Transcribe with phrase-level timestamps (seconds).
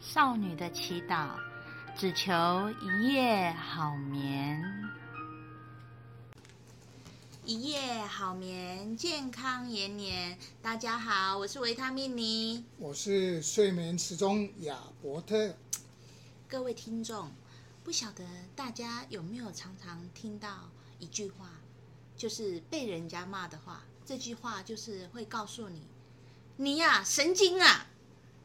[0.00, 1.36] 少女的祈祷，
[1.94, 2.32] 只求
[2.80, 4.58] 一夜好眠。
[7.44, 10.38] 一夜好眠，健康延年。
[10.62, 15.54] 大家好，我是维他命尼，我是睡眠时钟亚伯特。
[16.48, 17.30] 各位听众，
[17.84, 18.24] 不晓得
[18.56, 21.50] 大家有没有常常听到一句话，
[22.16, 23.82] 就是被人家骂的话。
[24.06, 25.82] 这句话就是会告诉你，
[26.56, 27.86] 你呀神经啊。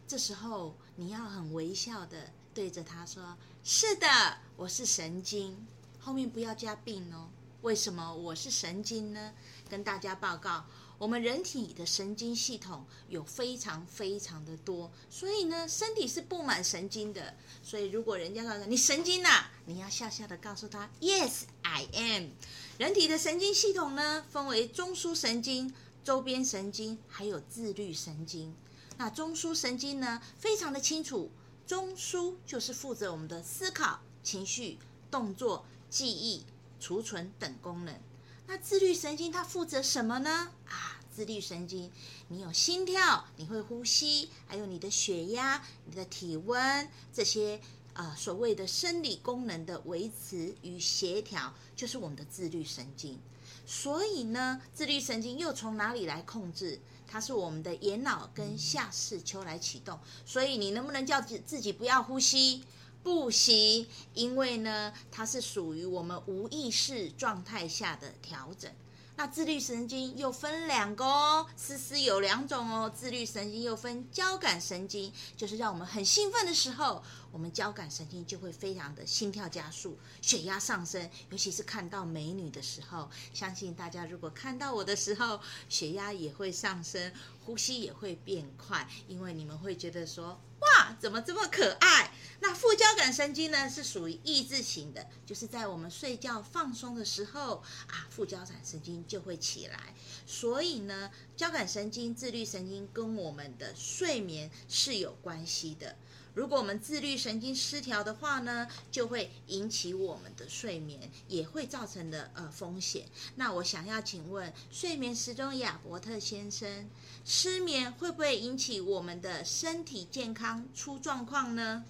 [0.07, 4.07] 这时候你要很微笑的对着他说：“是的，
[4.55, 5.67] 我是神经。”
[5.99, 7.29] 后面不要加病哦。
[7.63, 9.33] 为什么我是神经呢？
[9.67, 10.65] 跟大家报告，
[10.97, 17.35] 我们人体的神经系统有非常非常的多，所以呢，身体是布满神经的。
[17.61, 22.29] 所以如果人家告诉你神经呐、啊，你要笑笑的告诉他：“Yes, I am。”
[22.77, 28.55] 人体的神经系统呢，分为中枢神经、周边神经，还有自律神经。
[28.97, 31.31] 那中枢神经呢，非常的清楚，
[31.67, 34.77] 中枢就是负责我们的思考、情绪、
[35.11, 36.45] 动作、记忆、
[36.79, 37.99] 储存等功能。
[38.47, 40.51] 那自律神经它负责什么呢？
[40.67, 41.91] 啊，自律神经，
[42.27, 47.59] 你有心跳，你会呼吸，还有你的血压、你的体温这些
[47.93, 53.19] 啊、所谓的生理功能的维持与协调，就是我们的自律神经。
[53.65, 56.79] 所以呢，自律神经又从哪里来控制？
[57.07, 59.99] 它是我们的眼脑跟下视丘来启动。
[60.25, 62.63] 所以你能不能叫自自己不要呼吸？
[63.03, 68.71] 不行，因为呢，它是属于我们无意识状态下的调整。
[69.17, 72.91] 那自律神经又分两个哦，丝丝有两种哦。
[72.93, 81.09] 自律神经又分交感神经，就是让我们很兴奋的时候，我们交感神经就会非常的心跳加速，血压上升。
[81.29, 87.13] 尤其是看到美女的时候，相信大家如果看到我的时候，血压也会上升，
[87.45, 90.39] 呼吸也会变快，因为你们会觉得说。
[90.61, 92.11] 哇，怎么这么可爱？
[92.41, 99.95] 那副交感神经呢，是属于抑制型的，就是在我们睡觉放松的时候啊，副交感神经就会起来。
[100.27, 105.95] 所以呢，交感神经、自律神经跟我们的睡眠是有关系的。
[106.35, 113.07] 如果我们自律神经失调的话呢，就会引起我们的睡眠，也会造成的呃风险。
[113.35, 116.89] 那我想要请问睡眠时钟亚伯特先生，
[117.23, 121.85] 失眠会不会引起我们的身体健康出状况呢？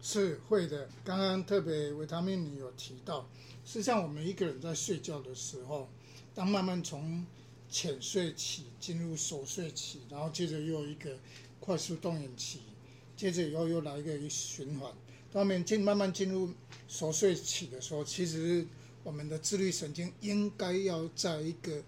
[0.00, 0.88] 是会的。
[1.04, 3.28] 刚刚特别维他命你有提到，
[3.66, 5.90] 是像我们一个人在睡觉的时候，
[6.32, 7.26] 当慢慢从
[7.68, 11.18] 浅睡期进入熟睡期，然后接着又有一个
[11.58, 12.60] 快速动眼期。
[13.20, 14.90] 接着以后又来一个循环，
[15.30, 16.48] 当我们进慢慢进入
[16.88, 18.66] 熟睡期的时候，其实
[19.04, 21.82] 我们的自律神经应该要在一个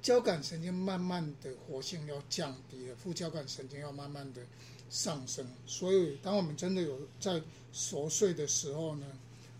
[0.00, 4.40] 交感神经慢慢的活性要降低了，副交感神经要慢慢的
[4.88, 5.46] 上升。
[5.66, 9.06] 所以当我们真的有在熟睡的时候呢，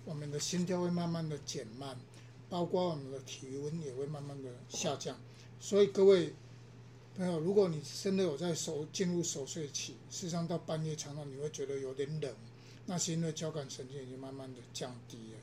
[0.07, 1.95] 我们的心跳会慢慢的减慢，
[2.49, 5.21] 包括我们的体温也会慢慢的下降。
[5.61, 6.33] 所以各位。
[7.15, 12.35] 朋友，如果你真的有在熟进入熟睡期，事实上到半夜常常你会觉得有点冷，
[12.87, 15.39] 那是因为交感神经已经慢慢的降低了，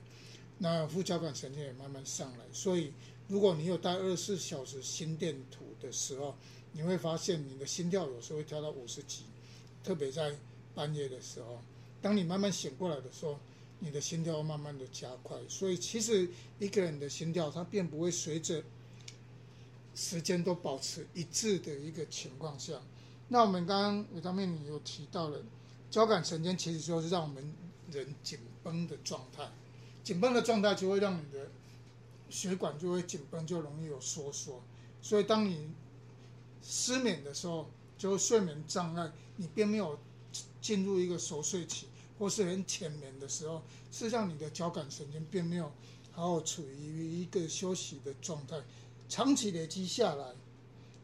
[0.57, 2.45] 那副交感神经也慢慢上来。
[2.51, 2.91] 所以，
[3.27, 6.35] 如果你有带二十四小时心电图的时候，
[6.71, 9.25] 你会发现你的心跳有时候会跳到五十几，
[9.83, 10.35] 特别在
[10.73, 11.61] 半夜的时候，
[12.01, 13.39] 当你慢慢醒过来的时候，
[13.77, 15.37] 你的心跳慢慢的加快。
[15.47, 16.27] 所以，其实
[16.57, 18.63] 一个人的心跳它并不会随着。
[19.99, 22.79] 时间都保持一致的一个情况下，
[23.27, 25.41] 那我们刚刚有方面你有提到了
[25.91, 27.53] 交感神经，其实就是让我们
[27.91, 29.51] 人紧绷的状态，
[30.01, 31.51] 紧绷的状态就会让你的
[32.29, 34.63] 血管就会紧绷，就容易有收缩。
[35.01, 35.69] 所以当你
[36.63, 39.99] 失眠的时候，就睡眠障碍，你并没有
[40.61, 45.69] 进入一个熟睡期或是很浅眠的时候，实际上你的交感神经并没有
[46.13, 48.61] 好好处于一个休息的状态。
[49.09, 50.35] 长期累积下来，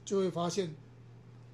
[0.06, 0.76] 就会发现，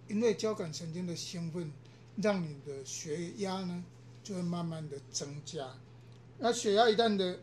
[0.10, 1.72] 因为交感神经的兴奋，
[2.18, 3.82] 让你的血压呢
[4.22, 5.74] 就会慢慢的增加。
[6.40, 7.40] 那血压一旦的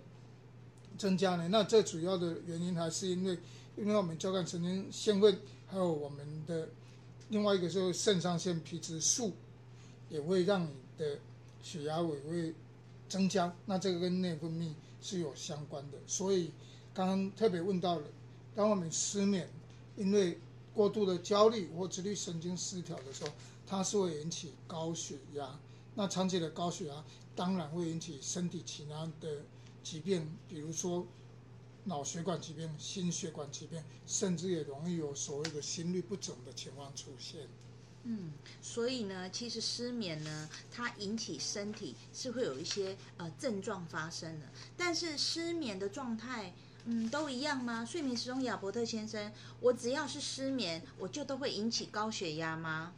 [0.99, 3.39] 增加呢，那最主要的原因还是因为，
[3.79, 6.69] 因为我们交感神经兴奋，还有我们的
[7.31, 9.33] 另外一个就是肾上腺皮质素，
[10.11, 11.19] 也会让你的
[11.63, 12.55] 血压也会
[13.09, 13.57] 增加。
[13.65, 15.97] 那这个跟内分泌是有相关的。
[16.07, 16.51] 所以
[16.93, 18.07] 刚刚特别问到了。
[18.55, 19.49] 当我们失眠，
[19.97, 20.39] 因为
[20.75, 23.31] 过度的焦虑或自律神经失调的时候，
[23.67, 25.59] 它是会引起高血压。
[25.95, 27.05] 那长期的高血压
[27.35, 29.43] 当然会引起身体其他的
[29.83, 31.07] 疾病，比如说
[31.85, 37.49] 脑血管疾病、心血管疾病，甚至也容易有所谓的心律不整的情况出现。
[38.05, 44.47] 嗯，所以呢，其实失眠呢，它引起身体是会有一些呃症状发生的。
[44.77, 46.55] 但是失眠的状态，
[46.91, 47.85] 嗯，都一样吗？
[47.85, 49.31] 睡眠时钟亚伯特先生，
[49.61, 52.95] 我只要是失眠，我就都会引起高血压吗？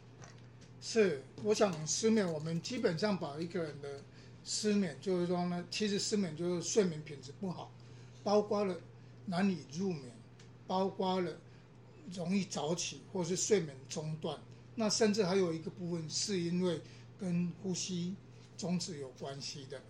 [0.81, 4.01] 是，我想失眠，我们基本上把一个人的
[4.45, 7.69] 失眠，就是说呢，其实失眠就是睡眠品质不好，
[8.23, 8.77] 包括了
[9.25, 10.09] 难以入眠，
[10.65, 11.37] 包括了
[12.13, 14.39] 容易早起或是睡眠中断。
[14.75, 16.79] 那甚至还有一个部分是因为
[17.19, 18.15] 跟呼吸
[18.57, 19.81] 中止有关系的，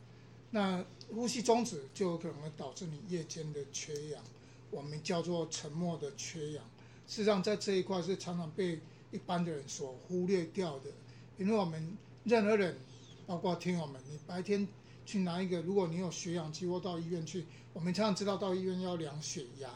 [0.52, 0.84] 那
[1.14, 4.22] 呼吸中止就有可能会导致你夜间的缺氧，
[4.70, 6.64] 我们叫做沉默的缺氧。
[7.08, 8.80] 事实上，在这一块是常常被
[9.12, 10.90] 一般的人所忽略掉的，
[11.38, 12.78] 因为我们任何人，
[13.26, 14.68] 包括听友们，你白天
[15.06, 19.70] 去拿一个，如果你有血氧机或到医院去，我们常常知道到医院要量血压，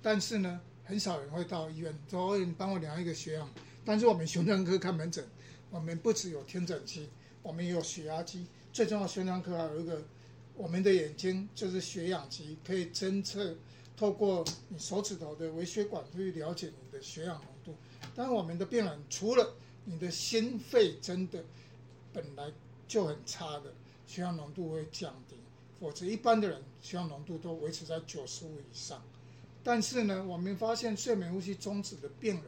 [0.00, 3.48] 但是呢，很少人会到医院说，你帮我量一个血氧。
[3.84, 5.26] 但是我们胸腔科看门诊，
[5.70, 7.08] 我们不只有听诊器，
[7.42, 8.46] 我们也有血压计。
[8.72, 10.02] 最重要的，胸腔科还有一个，
[10.56, 13.56] 我们的眼睛就是血氧机，可以侦测，
[13.96, 17.74] 透过你手指头的微血管去了解你的血氧浓度。
[18.14, 21.44] 但我们的病人，除了你的心肺真的
[22.12, 22.52] 本来
[22.86, 23.72] 就很差的，
[24.06, 25.36] 血氧浓度会降低，
[25.78, 29.02] 否则一般的人血氧浓度都维持在九十五以上。
[29.62, 32.44] 但是呢，我们发现睡眠呼吸中止的病人。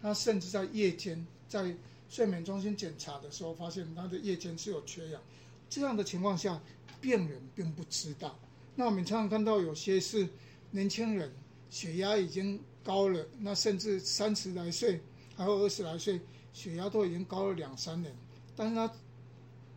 [0.00, 1.74] 他甚至在夜间在
[2.14, 5.20] 睡眠中心检查的时候，发现他的夜间是有缺氧。
[5.68, 6.62] 这样的情况下，
[7.00, 8.38] 病人并不知道。
[8.76, 10.28] 那我们常常看到有些是
[10.70, 11.32] 年轻人
[11.70, 15.00] 血压已经高了，那甚至三十来岁
[15.34, 16.20] 还有二十来岁，
[16.52, 18.14] 血压都已经高了两三年，
[18.54, 18.88] 但是他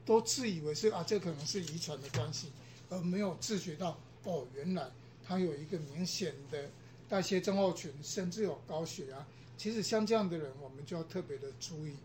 [0.06, 2.52] 都自以为是啊，这可能是遗传的关系，
[2.92, 4.88] 而没有自觉到哦，原来
[5.26, 6.70] 他有一个明显的
[7.10, 9.26] 代谢症候群，甚至有高血压。
[9.58, 11.96] 其实像这样的人，我们就要特别的注意。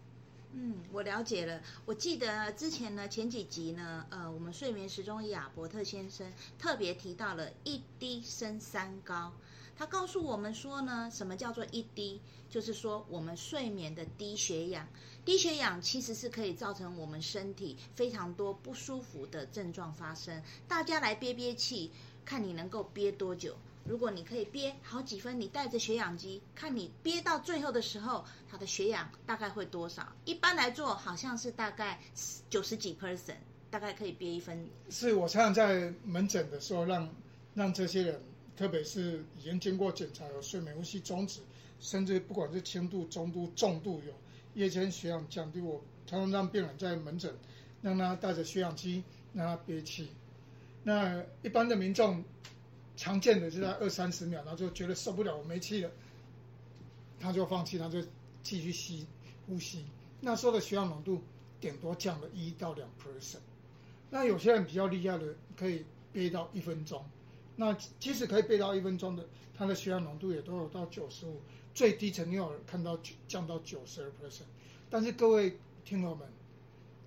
[0.54, 1.62] 嗯，我了解了。
[1.87, 9.32] 我记得之前呢，前几集呢，呃，我们睡眠时钟亚伯特先生特别提到了一低升三高。
[9.75, 12.20] 他告诉我们说呢，什么叫做一低？
[12.50, 14.87] 就是说我们睡眠的低血氧。
[15.25, 20.43] 低血氧其实是可以造成我们身体非常多不舒服的症状发生。
[20.69, 21.90] 大家来憋憋气，
[22.26, 23.56] 看你能够憋多久。
[23.84, 30.06] 如果你可以憋好几分，你带着血氧机，看你憋到最后的时候，它的血氧大概会多少？
[30.25, 32.00] 一般来做好像是大概
[32.49, 33.37] 九十几 percent，
[33.70, 34.69] 大概可以憋一分。
[34.88, 37.02] 是我常常在门诊的时候让，
[37.55, 38.20] 让让这些人，
[38.56, 41.40] 特别是已经经过检查有睡眠呼吸中止，
[41.81, 44.14] 甚至不管是轻度、中度、重度有
[44.55, 47.34] 夜间血氧降低，我常常让病人在门诊
[47.82, 49.02] 让他带着血氧机
[49.34, 50.08] 让他憋气。
[50.84, 52.23] 那一般的民众。
[52.96, 55.90] 常见的就在二三十秒，然后就觉得受不了，我没气了，
[57.18, 58.00] 他就放弃，他就
[58.42, 59.06] 继续吸
[59.46, 59.86] 呼吸。
[60.20, 61.22] 那时候的血氧浓度
[61.60, 63.38] 顶多降了一到两 percent。
[64.10, 67.04] 那有些人比较厉害的，可以憋到一分钟。
[67.56, 71.40] 那即使可以憋到一分钟的，他的血氧浓度也都有到九十五，
[71.74, 74.42] 最低曾经有看到降到九十二 percent。
[74.90, 76.28] 但是各位听友们，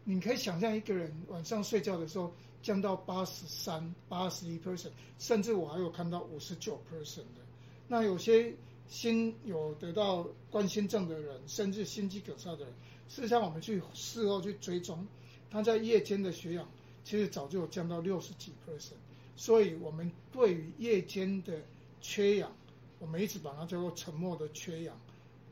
[0.04, 2.34] 你可以想象一个人晚上睡觉的时候。
[2.66, 4.90] 降到八十三、八十一 percent，
[5.20, 7.46] 甚至我还有看到五十九 percent 的。
[7.88, 8.56] 那有些
[8.90, 12.74] 心有得到冠心症的人，甚至心肌梗塞的人，
[13.08, 15.06] 事实上我们去事后去追踪，
[15.52, 16.68] 他在夜间的血氧
[17.04, 18.94] 其实早就有降到六十几 percent。
[19.36, 21.62] 所以，我们对于夜间的
[22.02, 22.52] 缺氧，
[22.98, 25.00] 我们一直把它叫做沉默的缺氧。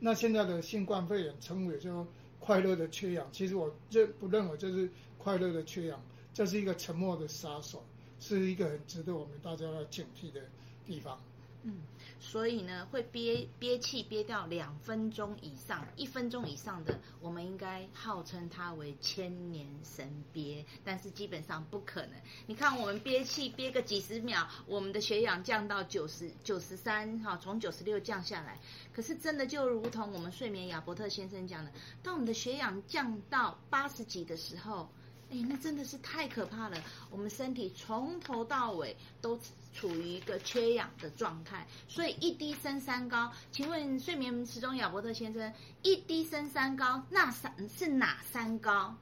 [0.00, 2.08] 那现在的新冠肺炎称为叫做
[2.40, 6.02] 快乐的缺氧，其实我认不认为这是快乐的缺氧。
[6.34, 7.84] 这是一个沉默的杀手，
[8.18, 10.42] 是一个很值得我们大家要警惕的
[10.84, 11.20] 地方。
[11.62, 11.78] 嗯，
[12.20, 22.10] 所以呢，会憋憋气憋掉两分钟以上，一分钟以上的，我们应该号称它为千年神憋，但是基本上不可能。
[22.46, 28.58] 你看，我们憋气憋个几十秒，我们的血氧降到九十九十三，哈，从九十六降下来。
[28.92, 31.70] 可是真的就如同我们睡眠亚伯特先生讲的，
[32.02, 34.90] 当我们的血氧降到八十几的时候。
[35.30, 36.76] 哎，那真的是太可怕了！
[37.10, 39.38] 我们身体从头到尾都
[39.72, 43.32] 处于一个缺氧的状态，所以一低升三高。
[43.50, 45.52] 请问睡眠时钟亚伯特先生，
[45.82, 48.96] 一低升三高，那三是哪三高？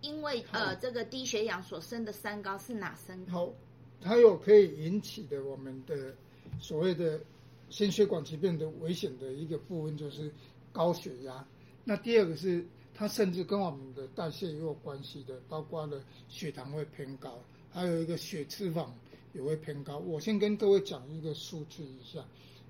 [0.00, 3.32] 因为呃，这个低血氧所生的三高是哪三高？
[3.32, 3.52] 好，
[4.00, 6.14] 它有可以引起的我们的
[6.60, 7.20] 所谓的
[7.68, 10.32] 心血管疾病的危险的一个部分，就是
[10.72, 11.44] 高血压。
[11.84, 12.64] 那第二个是。
[12.94, 17.38] 它甚至跟我们的代谢也有关系的，包括了血糖会偏高，
[17.70, 18.86] 还有一个血脂肪
[19.32, 19.98] 也会偏高。
[19.98, 22.24] 我先跟各位讲一个数据一下，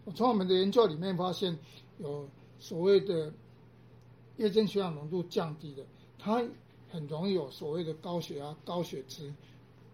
[0.05, 1.59] 我从我们的研究里面发现，
[1.99, 2.29] 有
[2.61, 3.33] 所谓的
[4.37, 5.85] 夜间血氧浓度降低的，
[6.19, 6.43] 它
[6.91, 9.33] 很容易有所谓的高血压、高血脂、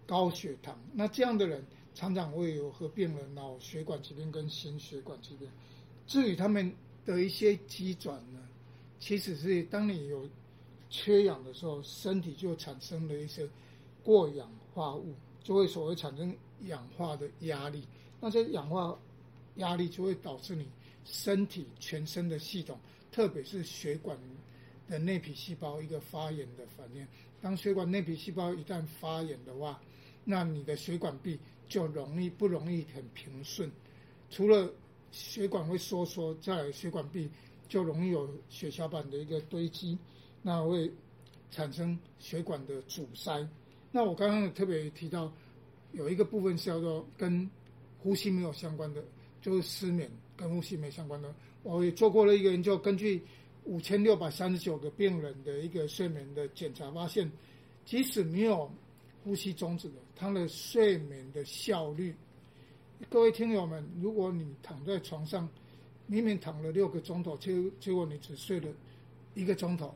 [0.07, 0.79] 高血糖。
[0.93, 5.49] 那这样的人常常会有合并了脑血管疾病跟心血管疾病。
[6.07, 6.73] 至于他们
[7.05, 8.41] 的一些机转呢，
[8.99, 10.29] 其实是当你有
[10.91, 13.49] 缺氧的时候，身体就产生了一些
[14.03, 16.35] 过氧化物，就会所谓产生
[16.67, 17.85] 氧化的压力。
[18.21, 18.99] 那些氧化
[19.57, 20.67] 压力就会导致你
[21.05, 22.79] 身体全身的系统，
[23.13, 24.19] 特别是血管
[24.89, 27.07] 的内皮细胞一个发炎的反应。
[27.41, 29.81] 当血管内皮细胞一旦发炎的话，
[30.25, 31.39] 那你的血管壁
[31.69, 33.71] 就容易不容易很平顺。
[34.31, 34.69] 除了
[35.13, 37.31] 血管会收缩，再来血管壁
[37.69, 39.99] 就容易有血小板的一个堆积。
[40.41, 40.91] 那会
[41.51, 43.47] 产生血管的阻塞。
[43.91, 45.33] 那我刚刚特别提到，
[45.93, 47.49] 有一个部分是叫做跟
[47.99, 49.03] 呼吸没有相关的，
[49.43, 51.35] 就是失眠跟呼吸没相关的。
[51.63, 53.21] 我也做过了一个研究，根据
[53.65, 57.31] 五千六百三十九个病人的一个睡眠的检查，发现
[57.85, 58.71] 即使没有
[59.25, 62.15] 呼吸终止的，他的睡眠的效率。
[63.11, 65.49] 各位听友们，如果你躺在床上，
[66.09, 68.69] 明明躺了六个钟头，结结果你只睡了
[69.35, 69.95] 一个钟头。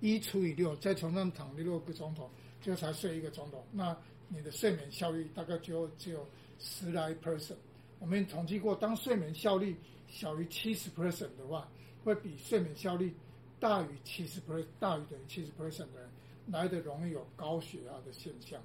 [0.00, 2.30] 一除以六，在床上躺了六个钟头，
[2.62, 3.94] 就才睡一个钟头，那
[4.28, 6.26] 你的睡眠效率大概就只有
[6.58, 7.56] 十来 percent。
[7.98, 9.76] 我们统计过，当睡眠效率
[10.08, 11.68] 小于七十 percent 的话，
[12.02, 13.12] 会比睡眠效率
[13.58, 16.08] 大于七十 percent 大于等于七十 percent 的人
[16.46, 18.58] 来的容易有高血压的现象。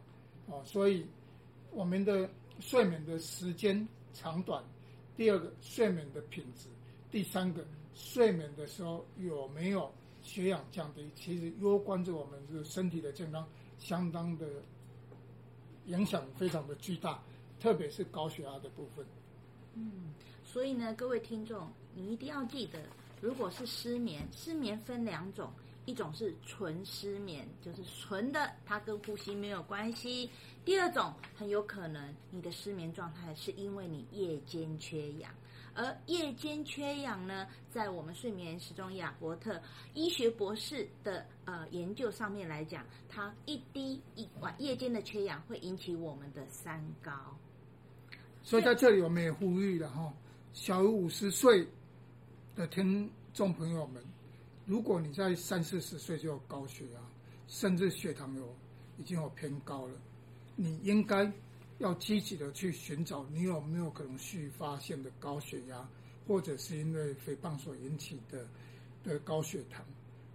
[0.47, 1.05] 哦，所以
[1.71, 2.29] 我们的
[2.61, 4.63] 睡眠的时间长短，
[5.17, 6.69] 第二个睡眠的品质，
[7.15, 9.89] 第三个睡眠的时候有没有
[10.21, 13.47] 血氧降低，其实攸关着我们这个身体的健康，
[13.79, 14.45] 相当的
[15.85, 17.23] 影响非常的巨大，
[17.57, 19.05] 特别是高血压的部分。
[19.75, 22.81] 嗯，所以呢，各位听众，你一定要记得，
[23.21, 25.49] 如果是失眠，失眠分两种，
[25.85, 30.29] 一种是纯失眠，就是纯的，它跟呼吸没有关系；
[30.65, 35.31] 第二种，很有可能你的失眠状态是因为你夜间缺氧。
[35.75, 39.61] 而夜间缺氧呢，在我们睡眠时钟亚伯特
[39.93, 47.11] 医学博士的呃研究上面来讲，它一低一晚夜间的缺氧会引起我们的三高。
[48.41, 50.13] 所以在这里我们也呼吁了哈，
[50.53, 51.67] 小于五十岁
[52.55, 54.01] 的听众朋友们，
[54.65, 57.01] 如果你在三四十岁就有高血压，
[57.47, 58.55] 甚至血糖有
[58.97, 59.93] 已经有偏高了，
[60.55, 61.29] 你应该。
[61.79, 65.87] 要积极的去寻找你有没有可能续发性的高血压，
[66.27, 68.47] 或者是因为肥胖所引起的
[69.03, 69.85] 的高血糖。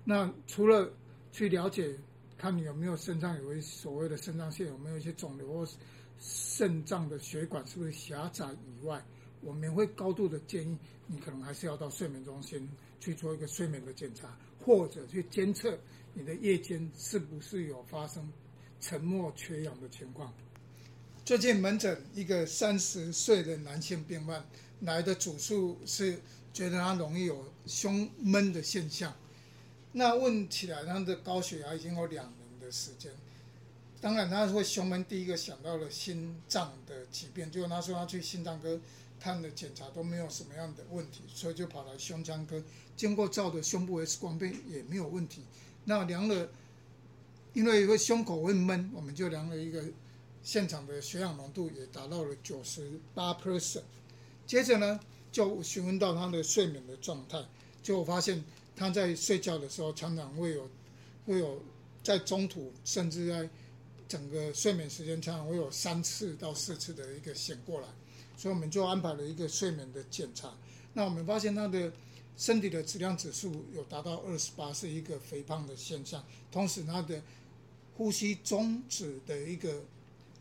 [0.05, 0.93] 那除了
[1.33, 1.97] 去了解
[2.37, 5.69] 看你有没有肾脏有一所谓的肾脏腺有没有一些肿瘤或
[6.19, 9.03] 肾脏的血管是不是狭窄以外，
[9.41, 12.69] 我们会高度的建议你可能还是要到睡眠中心
[12.99, 15.79] 去做一个睡眠的检查，或者去监测
[16.13, 18.31] 你的夜间是不是有发生
[18.81, 20.31] 沉默缺氧的情况。
[21.23, 24.45] 最近门诊一个三十岁的男性病患
[24.81, 26.19] 来的主诉是
[26.53, 29.15] 觉得他容易有胸闷的现象，
[29.93, 33.13] 那问起来他的高血压已经有两年的时间，
[34.01, 38.81] 当然他会胸闷，第一个想到了心脏的疾病，结果他说他去心脏科
[39.21, 42.61] 看的检查都没有什么样的问题，所以就跑来胸腔科，
[42.97, 45.43] 经过照的胸部 X 光片也没有问题，
[45.85, 46.49] 那量了，
[47.53, 49.85] 因为会胸口会闷，我们就量了一个。
[50.43, 53.83] 现场的血氧浓度也达到了九十八 percent。
[54.47, 54.99] 接着呢，
[55.31, 57.45] 就询问到他的睡眠的状态，
[57.83, 58.43] 就发现
[58.75, 60.69] 他在睡觉的时候常常会有
[61.27, 61.63] 会有
[62.03, 63.49] 在中途，甚至在
[64.09, 67.87] 整个睡眠时间常常会有三次到四次的一个醒过来，
[68.37, 70.53] 所以我们就安排了一个睡眠的检查。
[70.95, 71.93] 那我们发现他的
[72.37, 77.23] 身体的质量指数有达到二十八，是一个肥胖的现象，同时他的
[77.97, 79.83] 呼吸中止的一个。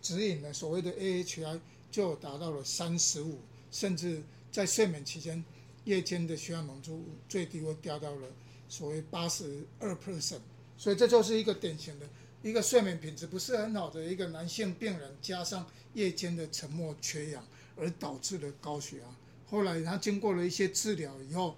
[0.01, 1.59] 指引的所谓的 AHI
[1.91, 3.39] 就达到了三十五，
[3.71, 5.43] 甚至在睡眠期间，
[5.85, 8.27] 夜间的血氧浓度最低会掉到了
[8.67, 10.39] 所谓八十二 percent，
[10.77, 12.07] 所以这就是一个典型的
[12.41, 19.03] 一个睡眠品质不是很好的一个男性病人，加上夜间的沉默缺氧而导致的高血压。
[19.47, 21.57] 后来他经过了一些治疗以后，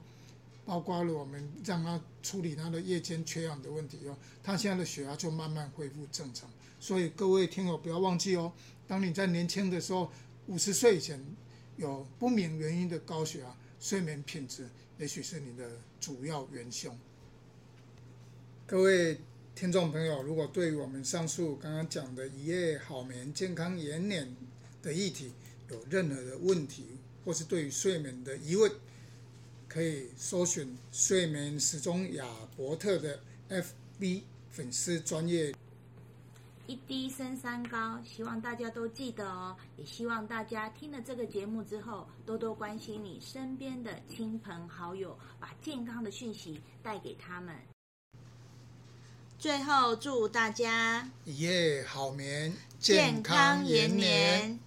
[0.71, 6.49] 包括了我们让他处理他的夜间缺氧的问题以后，他现在的血压就慢慢恢复正常。
[6.79, 8.53] 所以各位听友不要忘记哦，
[8.87, 10.09] 当你在年轻的时候，
[10.47, 11.21] 五十岁以前
[11.75, 16.97] 有不明原因的高血压，睡眠品质也许是你的主要元凶。
[18.65, 19.19] 各位
[19.53, 24.33] 听众朋友，如果对于我们上述刚刚讲的一夜好眠、健康延年
[24.81, 25.33] 的议题
[25.69, 26.85] 有任何的问题，
[27.25, 28.71] 或是对于睡眠的疑问，
[29.71, 32.25] 可以搜寻睡眠时钟亚
[32.57, 33.17] 伯特的
[33.49, 35.55] FB 粉丝专业。
[36.67, 39.55] 一低升三高，希望大家都记得哦。
[39.77, 47.55] 也希望大家听了这个节目之后，多多关心你身边的亲朋好友，把健康的讯息带给他们。
[49.39, 54.59] 最后，祝大家一夜好眠，健康延年。